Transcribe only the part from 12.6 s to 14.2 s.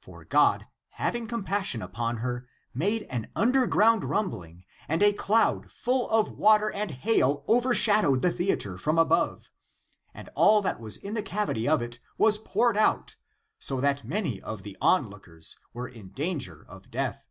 out, so that